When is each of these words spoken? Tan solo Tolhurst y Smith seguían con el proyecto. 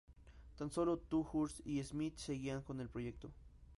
Tan 0.55 0.71
solo 0.71 0.97
Tolhurst 0.97 1.59
y 1.63 1.83
Smith 1.83 2.17
seguían 2.17 2.63
con 2.63 2.79
el 2.79 2.89
proyecto. 2.89 3.31